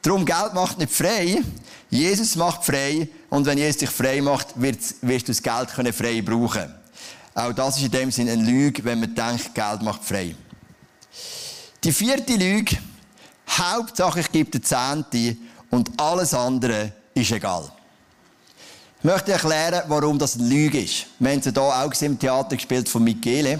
[0.00, 1.42] Darum, Geld macht nicht frei.
[1.90, 3.08] Jesus macht frei.
[3.28, 6.74] Und wenn Jesus dich frei macht, wirst, wirst du das Geld können frei brauchen
[7.34, 10.34] Auch das ist in dem Sinne eine Lüge, wenn man denkt, Geld macht frei.
[11.84, 12.78] Die vierte Lüge,
[13.48, 15.36] Hauptsache ich gebe den Zehnte
[15.70, 17.70] und alles andere ist egal.
[19.02, 21.06] Ich möchte erklären, warum das eine Lüge ist.
[21.18, 23.58] Wir haben es hier auch im Theater gespielt von Michele.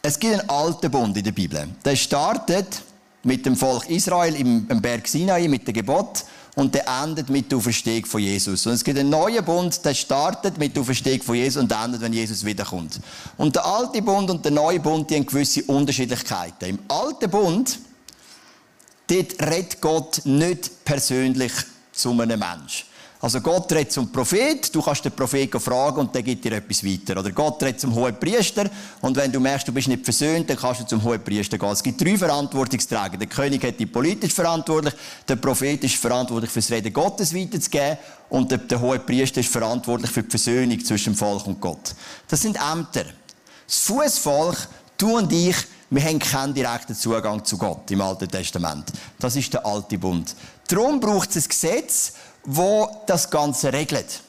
[0.00, 1.66] Es gibt einen alten Bund in der Bibel.
[1.84, 2.80] Der startet
[3.24, 7.58] mit dem Volk Israel im, Berg Sinai, mit dem Gebot, und der endet mit der
[7.58, 8.64] Auferstehung von Jesus.
[8.66, 12.02] Und es gibt einen neuen Bund, der startet mit der Auferstehung von Jesus und endet,
[12.02, 13.00] wenn Jesus wiederkommt.
[13.36, 16.68] Und der alte Bund und der neue Bund, die haben gewisse Unterschiedlichkeiten.
[16.68, 17.80] Im alten Bund,
[19.08, 21.52] dort redet Gott nicht persönlich
[21.90, 22.89] zu einem Menschen.
[23.22, 26.82] Also Gott redet zum Prophet, du kannst den Prophet fragen und der gibt dir etwas
[26.82, 27.20] weiter.
[27.20, 28.70] Oder Gott redet zum hohen Priester
[29.02, 31.68] und wenn du merkst, du bist nicht versöhnt, dann kannst du zum hohen Priester gehen.
[31.68, 33.18] Es gibt drei Verantwortungsträger.
[33.18, 34.94] Der König hat die politisch verantwortlich,
[35.28, 37.98] der Prophet ist verantwortlich für das Reden Gottes weiterzugeben
[38.30, 41.94] und der, der hohe Priester ist verantwortlich für die Versöhnung zwischen dem Volk und Gott.
[42.26, 43.04] Das sind Ämter.
[43.66, 45.56] Das Fußvolk, du und ich,
[45.90, 48.90] wir haben keinen direkten Zugang zu Gott im Alten Testament.
[49.18, 50.34] Das ist der alte Bund.
[50.68, 52.12] Darum braucht es ein Gesetz,
[52.44, 54.22] wo das Ganze regelt.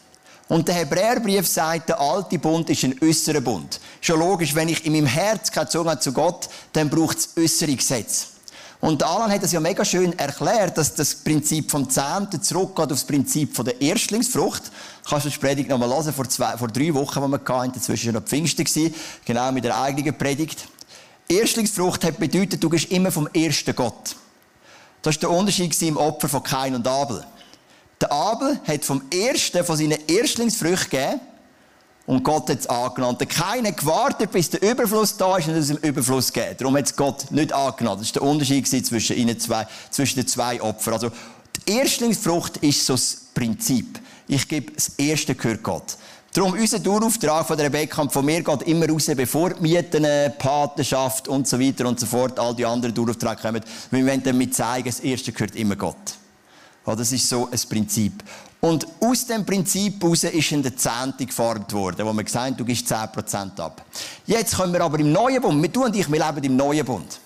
[0.47, 3.79] Und der Hebräerbrief sagt, der alte Bund ist ein äußerer Bund.
[4.01, 7.73] Schon logisch, wenn ich in meinem Herz keinen Zugang zu Gott, dann braucht es äußere
[7.73, 8.25] Gesetze.
[8.81, 12.89] Und Alan hat es ja mega schön erklärt, dass das Prinzip vom Zehnten zurückgeht auf
[12.89, 14.63] das Prinzip von der Erstlingsfrucht.
[15.07, 17.73] Kannst du die Predigt noch mal hören, vor, zwei, vor drei Wochen, die wir hatten,
[17.75, 18.93] inzwischen schon noch Pfingsten
[19.23, 20.67] genau mit der eigenen Predigt.
[21.29, 24.15] Erstlingsfrucht hat bedeutet, du gehst immer vom ersten Gott.
[25.03, 27.23] Das war der Unterschied im Opfer von Kain und Abel.
[28.01, 31.21] Der Abel hat vom ersten von seinen Erstlingsfrüchten gegeben
[32.07, 33.17] und Gott hat es angenommen.
[33.19, 36.59] Hat gewartet, bis der Überfluss da ist und es im Überfluss geht.
[36.59, 37.99] Darum hat es Gott nicht angenommen.
[38.01, 40.95] Das war der Unterschied zwischen, ihnen zwei, zwischen den zwei Opfern.
[40.95, 41.11] Also,
[41.67, 43.99] die Erstlingsfrucht ist so das Prinzip.
[44.27, 45.97] Ich gebe das erste gehört Gott.
[46.33, 50.07] Darum, unser Dauerauftrag von der Rebecca und von mir geht immer raus, bevor Mieten,
[50.39, 53.61] Patenschaft und so weiter und so fort, all die anderen Daueraufträge kommen.
[53.91, 56.20] Wir wollen damit zeigen, das erste gehört immer Gott.
[56.85, 58.23] Das ist so ein Prinzip.
[58.59, 62.59] Und aus dem Prinzip heraus ist in der Zehnte geformt worden, wo man gesagt hat,
[62.59, 63.83] du gibst 10% ab.
[64.25, 65.61] Jetzt kommen wir aber im neuen Bund.
[65.61, 67.19] Wir und ich, wir leben im neuen Bund.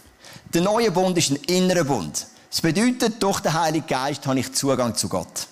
[0.54, 2.26] Der neue Bund ist ein innerer Bund.
[2.50, 5.48] Das bedeutet, durch den Heiligen Geist habe ich Zugang zu Gott.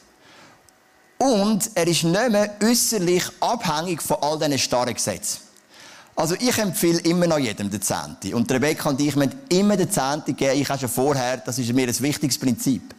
[1.18, 5.40] Und er ist nicht mehr äußerlich abhängig von all diesen starren Gesetzen.
[6.16, 8.36] Also ich empfehle immer noch jedem den Zehnte.
[8.36, 10.62] Und Rebecca und ich müssen immer den Zehnte geben.
[10.62, 12.93] Ich habe schon vorher, das ist mir ein wichtiges Prinzip.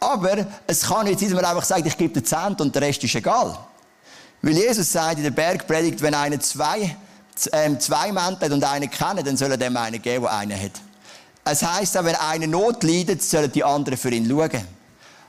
[0.00, 2.82] Aber es kann nicht sein, dass man einfach sagt, ich gebe den Zehnt und der
[2.82, 3.58] Rest ist egal.
[4.42, 6.96] Weil Jesus sagt in der Bergpredigt, wenn einer zwei,
[7.52, 10.60] ähm, zwei Mäntel hat und einen kennt, dann soll er dem einen geben, der einen
[10.60, 10.72] hat.
[11.44, 14.64] Es heisst auch, wenn einer Not leidet, sollen die anderen für ihn schauen.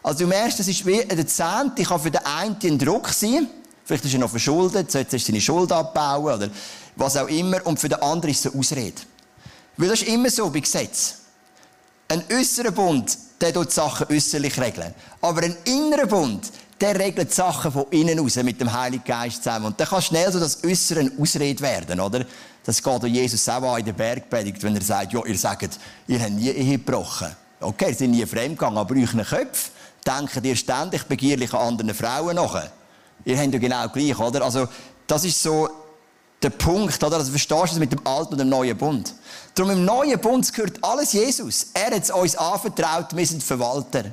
[0.03, 3.47] Also du merkst, das ist wie der Zehnt, kann für den einen ein Druck sein,
[3.83, 6.49] vielleicht ist er noch verschuldet, sollte er seine Schuld abbauen oder
[6.95, 9.01] was auch immer, und für den anderen ist es eine Ausrede.
[9.77, 11.15] Weil das ist immer so bei Gesetz.
[12.07, 14.93] Ein äußerer Bund der tut Sachen äußerlich regeln.
[15.21, 19.67] Aber ein innerer Bund, der regelt Sachen von innen aus mit dem Heiligen Geist zusammen.
[19.67, 22.25] Und dann kann schnell so das Äußere eine Ausrede werden, oder?
[22.63, 26.19] Das geht Jesus auch an in der Bergpredigt, wenn er sagt, ja, ihr sagt, ihr
[26.19, 27.35] habt nie Ehe gebrochen.
[27.59, 29.71] Okay, ihr seid nie fremdgegangen, aber euren Köpfen
[30.05, 32.63] denkt ihr ständig begierlich an anderen Frauen nach.
[33.25, 34.43] Ihr habt ja genau gleich, oder?
[34.43, 34.67] Also,
[35.07, 35.69] das ist so
[36.41, 37.17] der Punkt, oder?
[37.17, 39.13] Also verstehst du das mit dem alten und dem neuen Bund?
[39.55, 41.67] Darum im neuen Bund gehört alles Jesus.
[41.73, 44.05] Er hat es uns anvertraut, wir sind Verwalter.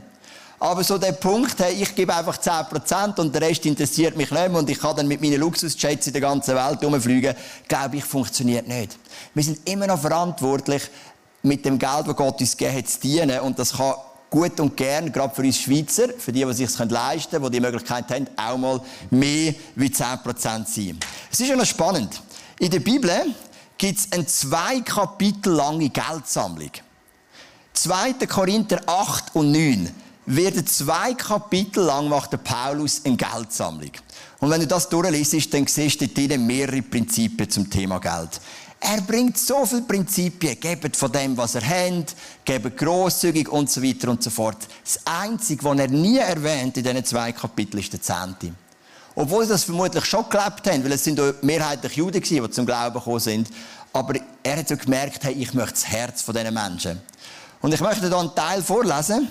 [0.59, 4.49] Aber so der Punkt, hey, ich gebe einfach 10% und der Rest interessiert mich nicht
[4.49, 7.35] mehr und ich kann dann mit meinen Luxusjets in der ganzen Welt rumfliegen,
[7.69, 8.97] glaube ich, funktioniert nicht.
[9.35, 10.91] Wir sind immer noch verantwortlich,
[11.43, 13.95] mit dem Geld, das Gott uns gegeben hat, zu dienen und das kann
[14.31, 17.59] gut und gern, gerade für uns Schweizer, für die, die sich es leisten können, die
[17.59, 20.99] die Möglichkeit haben, auch mal mehr wie 10% sein.
[21.31, 22.21] Es ist ja noch spannend.
[22.59, 23.11] In der Bibel
[23.79, 26.71] gibt es eine zwei Kapitel lange Geldsammlung.
[27.75, 28.15] 2.
[28.27, 29.93] Korinther 8 und 9
[30.27, 33.93] werden zwei Kapitel lang macht der Paulus eine Geldsammlung.
[34.39, 38.41] Und wenn du das durchliest, dann siehst du dort mehrere Prinzipien zum Thema Geld.
[38.81, 40.61] Er bringt so viele Prinzipien.
[40.61, 44.59] Gebt von dem, was er hat, gebt grosszügig und so weiter und so fort.
[44.85, 48.53] Das Einzige, was er nie erwähnt in diesen zwei Kapiteln, ist der Zehnte.
[49.15, 52.67] Obwohl sie das vermutlich schon gelebt haben, weil es sind mehrheitlich Juden gewesen, die zum
[52.67, 53.49] Glauben gekommen sind.
[53.93, 57.01] Aber er hat so gemerkt, hey, ich möchte das Herz von diesen Menschen.
[57.63, 59.29] Und ich möchte da einen Teil vorlesen.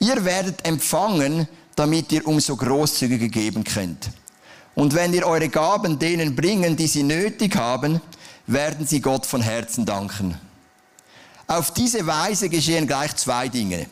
[0.00, 4.10] Ihr werdet empfangen, damit ihr umso großzügiger geben könnt.
[4.74, 8.00] Und wenn ihr eure Gaben denen bringen, die sie nötig haben,
[8.46, 10.38] werden sie Gott von Herzen danken.
[11.46, 13.86] Auf diese Weise geschehen gleich zwei Dinge.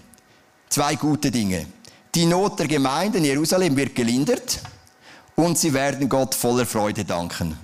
[0.68, 1.66] Zwei gute Dinge.
[2.14, 4.60] Die Not der Gemeinde in Jerusalem wird gelindert
[5.36, 7.56] und sie werden Gott voller Freude danken.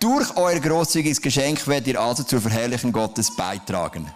[0.00, 4.10] Durch euer großzügiges Geschenk werdet ihr also zur Verherrlichen Gottes beitragen.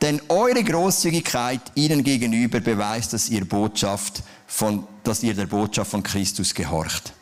[0.00, 6.02] Denn eure Großzügigkeit ihnen gegenüber beweist, dass ihr Botschaft von, dass ihr der Botschaft von
[6.02, 7.12] Christus gehorcht.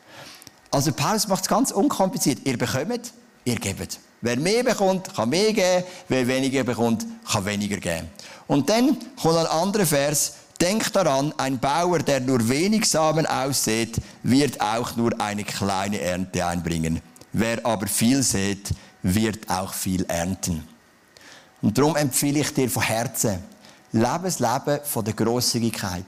[0.70, 2.40] Also Paulus macht es ganz unkompliziert.
[2.44, 3.12] Ihr bekommt,
[3.48, 4.00] ihr gebt.
[4.20, 5.84] Wer mehr bekommt, kann mehr geben.
[6.08, 8.08] Wer weniger bekommt, kann weniger geben.
[8.46, 10.34] Und dann kommt ein anderer Vers.
[10.60, 16.44] Denkt daran, ein Bauer, der nur wenig Samen aussät, wird auch nur eine kleine Ernte
[16.44, 17.00] einbringen.
[17.32, 18.70] Wer aber viel sät,
[19.02, 20.66] wird auch viel ernten.
[21.62, 23.38] Und darum empfehle ich dir von Herzen,
[23.92, 26.06] lebe das Leben von der Grosszügigkeit.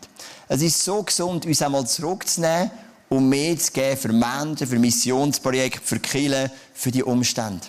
[0.49, 2.73] Es ist so gesund, uns einmal zurückzunehmen
[3.11, 7.67] und mehr zu geben für Menschen, für Missionsprojekte, für Kirchen, für die Umstände.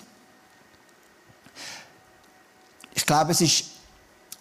[2.93, 3.65] Ich glaube, es ist,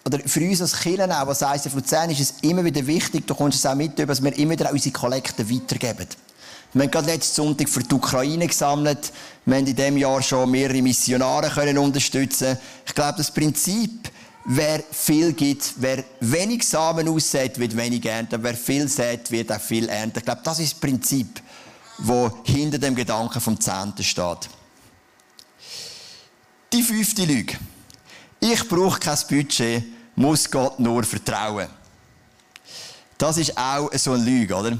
[0.05, 3.33] oder für uns als Kirchen auch, was heisst, Luzern, ist es immer wieder wichtig, du
[3.33, 6.07] kommst es auch mit, dass wir immer wieder auch unsere Kollekte weitergeben.
[6.73, 9.11] Wir haben gerade letzten Sonntag für die Ukraine gesammelt.
[9.45, 14.09] Wir haben in diesem Jahr schon mehrere Missionare können unterstützen Ich glaube, das Prinzip,
[14.45, 18.41] wer viel gibt, wer wenig Samen aussät, wird wenig ernten.
[18.43, 20.19] Wer viel sät, wird auch viel ernten.
[20.19, 21.41] Ich glaube, das ist das Prinzip,
[21.99, 24.49] das hinter dem Gedanken vom Zehnten steht.
[26.73, 27.57] Die fünfte Lüge.
[28.39, 29.83] Ich brauche kein Budget,
[30.15, 31.67] muss Gott nur vertrauen.
[33.17, 34.71] Das ist auch so eine Lüge, oder?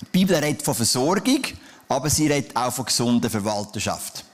[0.00, 1.42] Die Bibel redet von Versorgung,
[1.88, 4.24] aber sie redet auch von gesunder Verwalterschaft.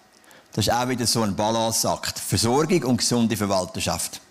[0.57, 2.19] Das ist auch wieder so ein Balanceakt.
[2.19, 4.23] Versorgung und gesunde Verwalterschaft.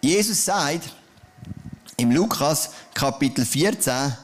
[0.00, 0.94] Jesus sagt
[1.96, 4.14] im Lukas Kapitel 14,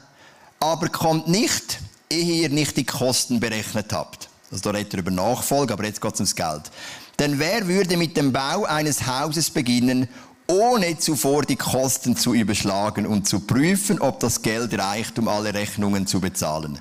[0.60, 4.28] aber kommt nicht, ehe ihr nicht die Kosten berechnet habt.
[4.52, 6.70] Also da redet er über Nachfolge, aber jetzt geht es ums Geld.
[7.18, 10.08] Denn wer würde mit dem Bau eines Hauses beginnen,
[10.46, 15.54] ohne zuvor die Kosten zu überschlagen und zu prüfen, ob das Geld reicht, um alle
[15.54, 16.80] Rechnungen zu bezahlen.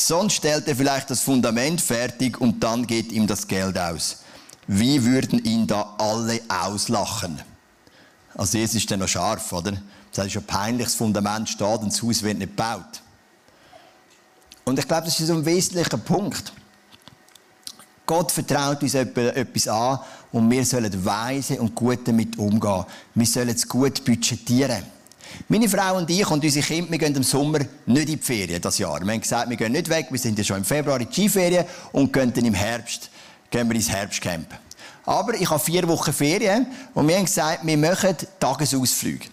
[0.00, 4.20] Sonst stellt er vielleicht das Fundament fertig und dann geht ihm das Geld aus.
[4.66, 7.38] Wie würden ihn da alle auslachen?
[8.34, 9.74] Also Jesus ist dann noch scharf, oder?
[10.14, 13.02] Das ist ein peinliches Fundament steht und das Haus wird nicht gebaut.
[14.64, 16.50] Und ich glaube, das ist so ein wesentlicher Punkt.
[18.06, 19.98] Gott vertraut uns etwas an
[20.32, 22.86] und wir sollen weise und gut damit umgehen.
[23.14, 24.82] Wir sollen es gut budgetieren.
[25.48, 28.60] Meine Frau und ich und unsere Kinder, wir gehen im Sommer nicht in die Ferien
[28.60, 29.00] das Jahr.
[29.00, 31.12] Wir haben gesagt, wir gehen nicht weg, wir sind ja schon im Februar in die
[31.12, 33.10] Skiferien und gehen dann im Herbst
[33.50, 34.46] gehen wir ins Herbstcamp.
[35.04, 39.26] Aber ich habe vier Wochen Ferien und wir haben gesagt, wir machen Tagesausflüge.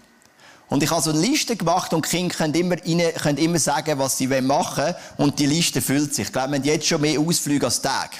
[0.70, 3.60] Und ich habe so eine Liste gemacht und die Kinder können immer, rein, können immer
[3.60, 6.28] sagen, was sie machen wollen und die Liste füllt sich.
[6.28, 8.12] Ich glaube, wir haben jetzt schon mehr Ausflüge als Tag.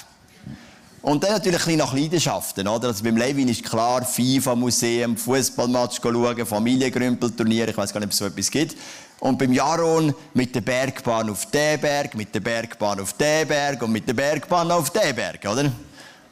[1.00, 2.88] Und dann natürlich ein bisschen nach Leidenschaften, oder?
[2.88, 8.18] Also beim Levin ist klar, FIFA-Museum, Fußballmatch schauen, Familiengrümpelturnier, ich weiß gar nicht, ob es
[8.18, 8.76] so etwas gibt.
[9.20, 13.82] Und beim Jaron mit der Bergbahn auf den Berg, mit der Bergbahn auf den Berg
[13.82, 15.70] und mit der Bergbahn auf den Berg, oder?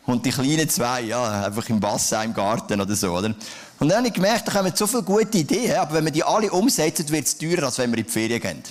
[0.05, 3.35] Und die kleinen zwei, ja, einfach im Wasser, im Garten oder so, oder?
[3.79, 6.23] Und dann habe ich gemerkt, da kommen so viele gute Ideen, aber wenn man die
[6.25, 8.63] alle umsetzt, wird es teurer, als wenn wir in die Ferien gehen.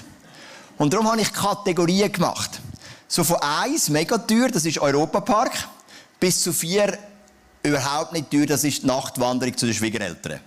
[0.77, 2.59] Und darum habe ich Kategorien gemacht.
[3.07, 5.51] So von eins, mega teuer, das ist Europapark
[6.19, 6.97] bis zu vier
[7.63, 10.39] überhaupt nicht teuer, das ist die Nachtwanderung zu den Schwiegereltern.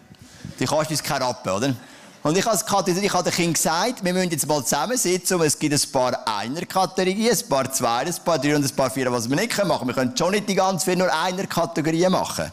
[0.59, 1.74] Die kostet uns keine Rappen, oder?
[2.22, 5.59] Und ich habe ich habe den Kindern gesagt, wir müssen jetzt mal zusammensitzen und es
[5.59, 9.28] gibt ein paar Einer-Kategorien, ein paar Zwei, ein paar Drei und ein paar Vier, was
[9.28, 9.88] wir nicht machen können.
[9.88, 12.50] Wir können schon nicht die ganze vier nur Einer-Kategorien machen.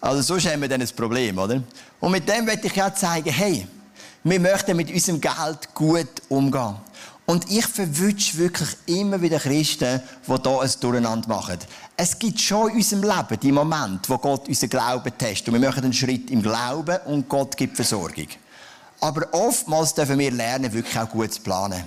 [0.00, 1.60] Also sonst haben wir dann ein Problem, oder?
[1.98, 3.66] Und mit dem möchte ich ja zeigen, hey,
[4.22, 6.76] wir möchten mit unserem Geld gut umgehen.
[7.26, 11.58] Und ich verwünsche wirklich immer wieder Christen, die hier ein Durcheinander machen.
[11.96, 15.48] Es gibt schon in unserem Leben die Momente, wo Gott unseren Glauben testet.
[15.48, 18.26] Und wir machen einen Schritt im Glauben und Gott gibt Versorgung.
[19.00, 21.84] Aber oftmals dürfen wir lernen, wirklich auch gut zu planen.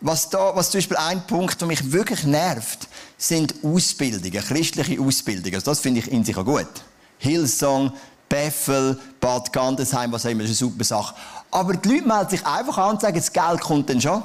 [0.00, 5.54] Was, da, was zum Beispiel ein Punkt, der mich wirklich nervt, sind Ausbildungen, christliche Ausbildungen.
[5.54, 6.68] Also das finde ich in sich auch gut.
[7.18, 7.92] Hillsong,
[8.28, 11.14] Bethel, Bad Gandesheim, was auch immer, das ist eine super Sache.
[11.50, 14.22] Aber die Leute melden sich einfach an und sagen, das Geld kommt dann schon.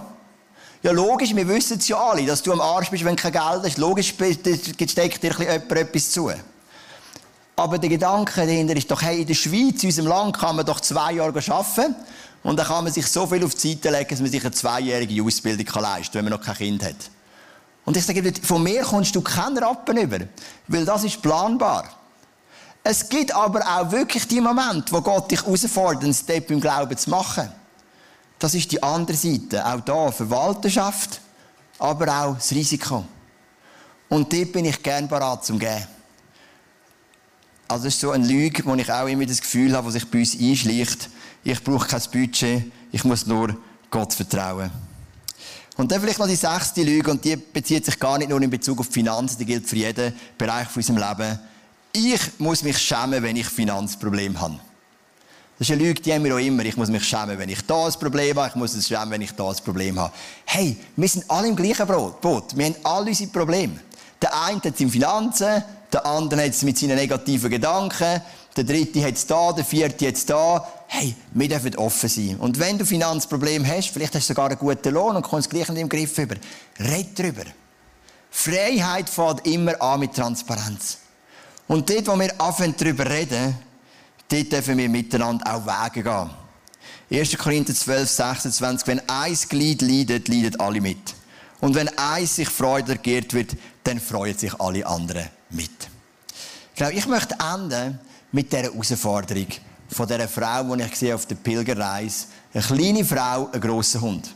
[0.82, 3.34] Ja, logisch, wir wissen es ja alle, dass du am Arsch bist, wenn du kein
[3.34, 3.78] Geld hast.
[3.78, 4.46] Logisch steckt
[5.24, 6.32] dir jemand etwas zu.
[7.58, 10.66] Aber der Gedanke dahinter ist doch, hey, in der Schweiz, in unserem Land, kann man
[10.66, 11.96] doch zwei Jahre arbeiten
[12.44, 14.52] und dann kann man sich so viel auf die Seite legen, dass man sich eine
[14.52, 16.96] zweijährige Ausbildung leisten kann, wenn man noch kein Kind hat.
[17.84, 20.20] Und ich sage, von mir kommst du keinen Rappen über,
[20.70, 21.90] weil das ist planbar.
[22.82, 26.98] Es gibt aber auch wirklich die Momente, wo Gott dich herausfordert, einen Step im Glauben
[26.98, 27.52] zu machen.
[28.40, 29.66] Das ist die andere Seite.
[29.66, 31.20] Auch da Verwalterschaft,
[31.78, 33.06] aber auch das Risiko.
[34.08, 35.86] Und dort bin ich gern bereit zum Geben.
[37.68, 40.10] Also das ist so eine Lüge, wo ich auch immer das Gefühl habe, was sich
[40.10, 41.10] bei uns einschleicht.
[41.44, 43.56] Ich brauche kein Budget, ich muss nur
[43.92, 44.72] Gott vertrauen.
[45.78, 48.50] Und dann vielleicht noch die sechste Lüge, und die bezieht sich gar nicht nur in
[48.50, 51.40] Bezug auf Finanzen, die gilt für jeden Bereich von unserem Leben.
[51.94, 54.60] Ich muss mich schämen, wenn ich Finanzprobleme habe.
[55.60, 56.64] Das ist eine Lüge, die haben wir auch immer.
[56.64, 58.48] Ich muss mich schämen, wenn ich da ein Problem habe.
[58.48, 60.14] Ich muss mich schämen, wenn ich da ein Problem habe.
[60.46, 62.56] Hey, wir sind alle im gleichen Boot.
[62.56, 63.78] Wir haben alle unsere Probleme.
[64.22, 68.22] Der eine hat es in Finanzen, der andere hat es mit seinen negativen Gedanken,
[68.56, 70.66] der dritte hat es da, der vierte hat es da.
[70.88, 72.38] Hey, wir dürfen offen sein.
[72.38, 75.68] Und wenn du Finanzprobleme hast, vielleicht hast du sogar einen guten Lohn und kommst gleich
[75.68, 76.36] nicht im Griff über,
[76.80, 77.44] red drüber.
[78.32, 81.00] Freiheit fängt immer an mit Transparenz.
[81.68, 83.58] Und dort, wo wir anfangen darüber reden,
[84.30, 86.30] dort dürfen wir miteinander auch Wege gehen.
[87.12, 87.38] 1.
[87.38, 88.88] Korinther 12, 26.
[88.88, 91.16] Wenn ein Glied leidet, leiden alle mit.
[91.60, 95.72] Und wenn eins sich freut, ergeht wird, dann freuen sich alle anderen mit.
[96.76, 98.00] Genau, ich möchte enden
[98.32, 99.48] mit dieser Herausforderung
[99.90, 102.28] von dieser Frau, die ich auf der Pilgerreise.
[102.54, 104.34] Eine kleine Frau, ein grosser Hund.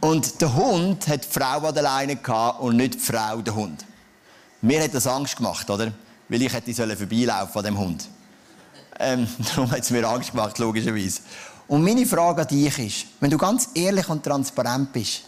[0.00, 3.54] Und der Hund hat die Frau an der Leine gehabt und nicht die Frau den
[3.54, 3.84] Hund.
[4.62, 5.92] Mir hat das Angst gemacht, oder?
[6.28, 8.08] Weil ich hätte vorbeilaufen an dem Hund.
[8.98, 11.20] Ähm, darum hat es mir Angst gemacht, logischerweise.
[11.68, 15.22] Und meine Frage an dich ist, wenn du ganz ehrlich und transparent bist,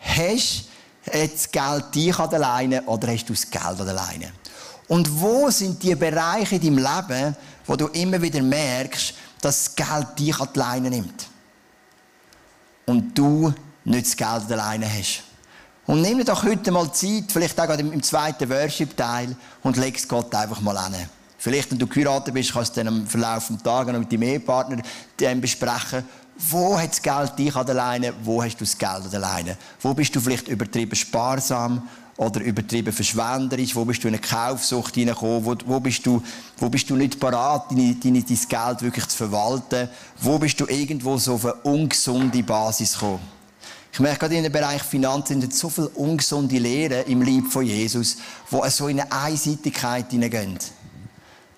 [0.00, 0.68] hast
[1.04, 4.32] das Geld dich an der Leine oder hast du das Geld an der Leine?
[4.88, 9.76] Und wo sind die Bereiche in deinem Leben, wo du immer wieder merkst, dass das
[9.76, 11.26] Geld dich an die Leine nimmt?
[12.86, 15.22] Und du nicht das Geld an der Leine hast.
[15.86, 20.08] Und nimm dir doch heute mal Zeit, vielleicht auch im zweiten Worship-Teil, und leg es
[20.08, 20.94] Gott einfach mal an.
[21.42, 24.82] Vielleicht, wenn du geheiratet bist, kannst du dann im Verlauf des Tages mit deinem Ehepartner
[25.40, 26.04] besprechen,
[26.36, 28.12] wo hat das Geld dich an der Leine?
[28.22, 29.56] Wo hast du das Geld an der Leine?
[29.80, 33.74] Wo bist du vielleicht übertrieben sparsam oder übertrieben verschwenderisch?
[33.74, 35.46] Wo bist du in eine Kaufsucht hineingekommen?
[35.46, 36.22] Wo, wo, bist du,
[36.58, 39.88] wo bist du nicht parat, dein, dein, dein Geld wirklich zu verwalten?
[40.20, 43.20] Wo bist du irgendwo so auf eine ungesunde Basis gekommen?
[43.94, 47.64] Ich merke gerade in dem Bereich Finanzen sind so viele ungesunde Lehren im Lieb von
[47.64, 48.18] Jesus,
[48.50, 50.58] wo so in eine Einseitigkeit hineingehen.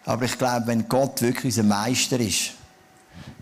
[0.04, 2.52] Aber ich glaube, wenn Gott wirklich unser Meister ist,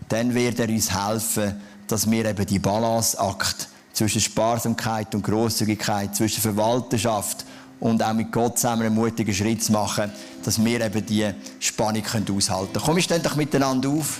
[0.09, 6.41] dann wird er uns helfen, dass wir eben die Balanceakt zwischen Sparsamkeit und Großzügigkeit, zwischen
[6.41, 7.45] Verwalterschaft
[7.79, 10.11] und auch mit Gott zusammen einen mutigen Schritt zu machen,
[10.43, 12.85] dass wir eben die Spannung aushalten können.
[12.85, 14.19] Komm, wir stehen doch miteinander auf.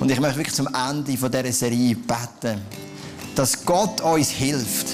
[0.00, 2.60] Und ich möchte wirklich zum Ende dieser Serie beten,
[3.34, 4.88] dass Gott uns hilft,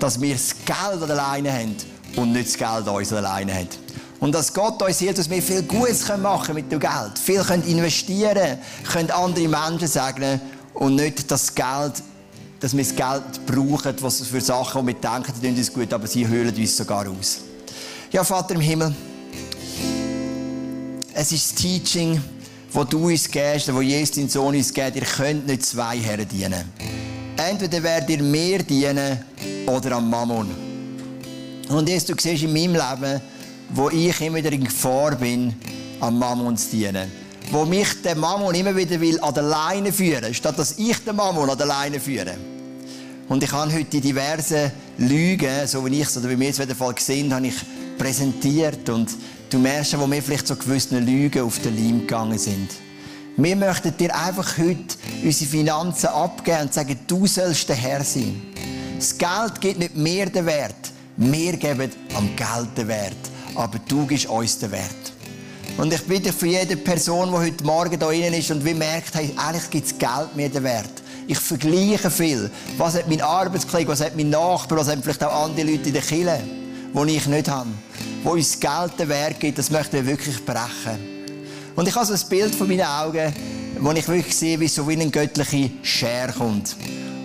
[0.00, 1.76] dass wir das Geld alleine haben
[2.16, 3.68] und nicht das Geld uns alleine haben.
[4.20, 7.18] Und dass Gott uns hilft, dass wir viel Gutes machen können mit dem Geld.
[7.22, 8.58] Viel können investieren
[8.92, 10.40] können, andere Menschen segnen
[10.74, 12.02] und nicht das Geld,
[12.60, 15.92] dass wir das Geld brauchen, was für Sachen, die wir denken, die tun uns gut,
[15.92, 17.38] aber sie höhlen uns sogar aus.
[18.10, 18.92] Ja, Vater im Himmel,
[21.14, 22.20] es ist das Teaching,
[22.72, 24.96] das du uns gibst, das Jesus, dein Sohn, uns gibt.
[24.96, 26.64] Ihr könnt nicht zwei Herren dienen.
[27.36, 29.18] Entweder werdet ihr mir dienen
[29.66, 30.48] oder am Mammon.
[31.68, 33.20] Und jetzt, du siehst in meinem Leben,
[33.70, 35.54] wo ich immer wieder in Gefahr bin,
[36.00, 37.10] am Mammon zu dienen.
[37.50, 41.16] Wo mich der Mammon immer wieder will an der Leine führen, statt dass ich den
[41.16, 42.36] Mammon an der Leine führe.
[43.28, 46.74] Und ich habe heute diverse Lügen, so wie ich es oder wie wir es in
[46.74, 47.56] Fall gesehen habe ich
[47.98, 49.10] präsentiert und
[49.50, 52.70] du merkst, wo wir vielleicht so gewisse Lügen auf den Leim gegangen sind.
[53.36, 58.40] Wir möchten dir einfach heute unsere Finanzen abgeben und sagen, du sollst der Herr sein.
[58.98, 60.92] Das Geld gibt nicht mehr den Wert.
[61.16, 65.12] Wir geben am Geld den Wert aber du gibst uns den Wert.
[65.76, 69.14] Und ich bitte für jede Person, die heute Morgen hier innen ist und wie merkt,
[69.14, 71.02] hey, eigentlich gibt das Geld mir den Wert.
[71.26, 72.50] Ich vergleiche viel.
[72.78, 75.92] Was hat mein Arbeitskollege, was hat mein Nachbar, was haben vielleicht auch andere Leute in
[75.92, 76.40] der Kirche,
[76.94, 77.68] die ich nicht habe.
[78.22, 80.98] Wo uns Geld den Wert gibt, das möchten wir wirklich brechen.
[81.76, 83.32] Und ich habe so ein Bild vor meinen Augen,
[83.80, 86.76] wo ich wirklich sehe, wie so wie eine göttliche Schere kommt.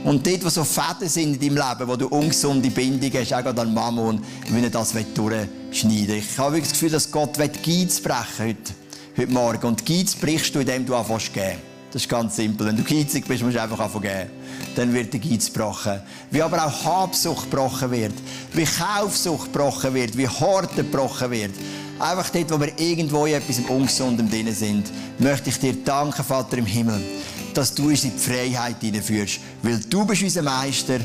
[0.04, 3.46] Und dort, wo so Fäden sind in deinem Leben, wo du ungesunde Bindungen hast, auch
[3.46, 6.18] an Mammon, wenn er das durchschneiden will.
[6.18, 8.74] Ich habe wirklich das Gefühl, dass Gott Geiz brechen heute,
[9.18, 9.66] heute Morgen.
[9.66, 11.74] Und Geiz brichst du, indem du anfängst zu geben.
[11.94, 12.66] Das ist ganz simpel.
[12.66, 14.28] Wenn du geizig bist, musst du einfach anfangen
[14.76, 16.02] Dann wird der Geiz gebrochen.
[16.32, 18.14] Wie aber auch Habsucht gebrochen wird,
[18.54, 21.52] wie Kaufsucht gebrochen wird, wie Horten gebrochen wird.
[22.04, 26.58] Einfach dort, wo wir irgendwo in etwas Ungesundem drin sind, möchte ich dir danken, Vater
[26.58, 27.02] im Himmel,
[27.54, 29.40] dass du uns in die Freiheit hineinführst.
[29.62, 31.00] Weil du bist unser Meister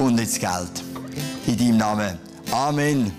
[0.00, 0.84] und nicht das Geld.
[1.46, 2.18] In deinem Namen.
[2.50, 3.12] Amen.